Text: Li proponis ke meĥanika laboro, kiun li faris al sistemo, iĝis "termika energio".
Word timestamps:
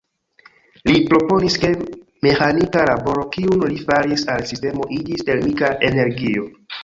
Li 0.91 1.01
proponis 1.09 1.57
ke 1.65 1.69
meĥanika 2.27 2.85
laboro, 2.91 3.25
kiun 3.35 3.63
li 3.73 3.77
faris 3.91 4.25
al 4.37 4.49
sistemo, 4.53 4.87
iĝis 5.01 5.27
"termika 5.31 5.71
energio". 5.91 6.49